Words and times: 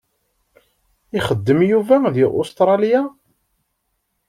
Ixeddem 1.17 1.59
Yuba 1.69 1.95
di 2.15 2.23
Ustralya? 2.41 3.01